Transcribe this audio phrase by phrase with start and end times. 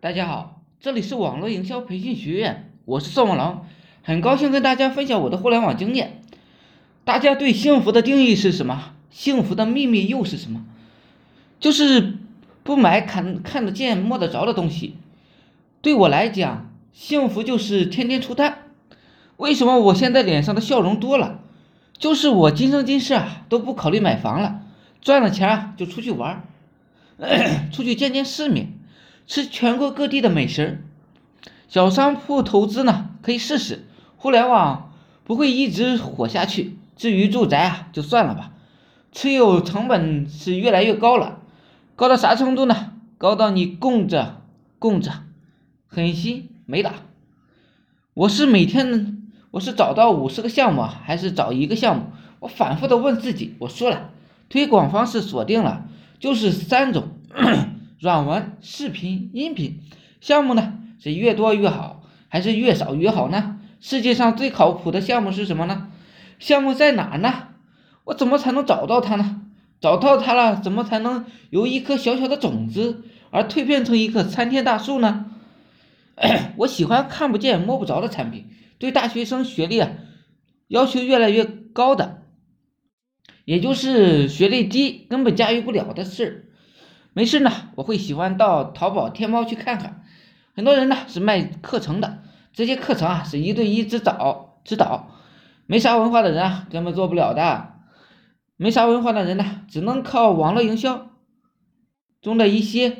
[0.00, 3.64] 大家好，这里是网络营销培训学院，我是宋文龙，
[4.04, 6.22] 很高兴跟大家分享我的互联网经验。
[7.04, 8.92] 大家对幸福的定义是什么？
[9.10, 10.64] 幸福的秘密又是什么？
[11.58, 12.14] 就是
[12.62, 14.94] 不买看看得见摸得着的东西。
[15.82, 18.70] 对我来讲，幸福就是天天出摊。
[19.36, 21.40] 为什么我现在脸上的笑容多了？
[21.98, 24.62] 就是我今生今世啊都不考虑买房了，
[25.00, 26.44] 赚了钱啊就出去玩，
[27.72, 28.77] 出去见见世面，
[29.28, 30.82] 吃全国各地的美食。
[31.68, 34.92] 小商铺投资呢可以试试，互联网
[35.22, 36.76] 不会一直火下去。
[36.96, 38.52] 至于住宅啊就算了吧，
[39.12, 41.40] 持有成本是越来越高了，
[41.94, 42.94] 高到啥程度呢？
[43.18, 44.40] 高到你供着
[44.78, 45.12] 供着，
[45.86, 46.94] 狠心没了。
[48.14, 49.14] 我是每天。
[49.50, 52.06] 我是找到五十个项目，还是找一个项目？
[52.40, 53.54] 我反复的问自己。
[53.60, 54.10] 我说了，
[54.48, 55.86] 推广方式锁定了，
[56.18, 57.08] 就是三种：
[58.00, 59.80] 软文、视频、音频。
[60.20, 63.58] 项目呢，是越多越好，还是越少越好呢？
[63.80, 65.88] 世界上最靠谱的项目是什么呢？
[66.38, 67.48] 项目在哪呢？
[68.04, 69.42] 我怎么才能找到它呢？
[69.80, 75.26] 找到它了，怎么才能由一颗小小的种子而蜕变成一棵参天大树呢？
[76.58, 78.46] 我喜欢看不见摸不着的产品。
[78.78, 79.90] 对大学生学历啊
[80.68, 82.22] 要求越来越高的，
[83.44, 86.52] 也就是学历低根本驾驭不了的事。
[87.18, 90.04] 没事呢，我会喜欢到淘宝、天猫去看看。
[90.54, 95.10] 很多人呢是卖课程的，这些课程啊是一对一指导指导，
[95.66, 97.72] 没啥文化的人啊根本做不了的。
[98.56, 101.10] 没啥文化的人呢，只能靠网络营销
[102.22, 102.98] 中的一些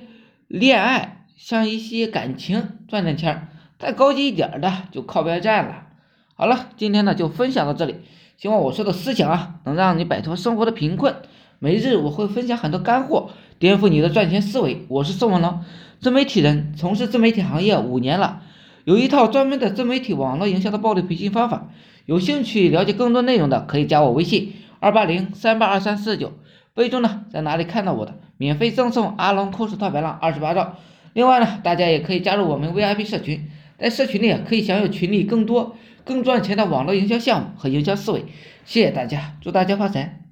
[0.49, 3.51] 恋爱，像一些感情赚点钱。
[3.79, 5.87] 再高级一点的就靠边站了。
[6.35, 8.01] 好了，今天呢就分享到这里，
[8.37, 11.15] 希望我说的思想啊能让你摆脱生活的贫困。
[11.61, 14.85] 每日我会分享很多干货，颠覆你的赚钱思维。
[14.87, 15.65] 我是宋文龙，
[16.01, 18.43] 自媒体人，从事自媒体行业五年了，
[18.85, 21.69] 有一套专门的自媒体网络营销的暴力培训方法。
[22.07, 26.33] 有兴趣了解更多内容的，可以加我微信二八零三八二三四九，
[26.73, 30.77] 备注呢在哪里看到我的，免费赠送阿龙酷暑套白浪二十八兆。
[31.13, 33.51] 另外呢，大家也可以加入我们 VIP 社群。
[33.77, 38.25] 在社群里可以享有群里更多、更赚钱的网络营销项目和营销思维。
[38.65, 40.28] 谢谢大家，祝大家发财！